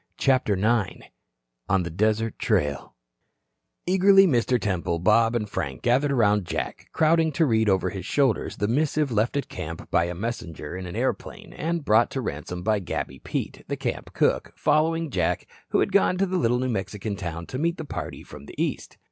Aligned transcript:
CHAPTER 0.17 0.53
IX 0.55 1.05
ON 1.69 1.83
THE 1.83 1.91
DESERT 1.91 2.39
TRAIL 2.39 2.95
Eagerly 3.85 4.25
Mr. 4.25 4.59
Temple, 4.59 4.97
Bob 4.97 5.35
and 5.35 5.47
Frank 5.47 5.83
gathered 5.83 6.11
around 6.11 6.45
Jack, 6.45 6.87
crowding 6.91 7.31
to 7.33 7.45
read 7.45 7.69
over 7.69 7.91
his 7.91 8.03
shoulders 8.03 8.57
the 8.57 8.67
missive 8.67 9.11
left 9.11 9.37
at 9.37 9.47
camp 9.47 9.91
by 9.91 10.05
a 10.05 10.15
messenger 10.15 10.75
in 10.75 10.87
an 10.87 10.95
airplane 10.95 11.53
and 11.53 11.85
brought 11.85 12.09
to 12.09 12.21
Ransome 12.21 12.63
by 12.63 12.79
Gabby 12.79 13.19
Pete, 13.19 13.63
the 13.67 13.77
camp 13.77 14.11
cook, 14.13 14.53
following 14.55 15.11
Jack, 15.11 15.45
who 15.69 15.81
had 15.81 15.91
gone 15.91 16.17
to 16.17 16.25
the 16.25 16.37
little 16.37 16.57
New 16.57 16.69
Mexican 16.69 17.15
town 17.15 17.45
to 17.45 17.59
meet 17.59 17.77
the 17.77 17.85
party 17.85 18.23
from 18.23 18.47
the 18.47 18.59
East. 18.59 18.97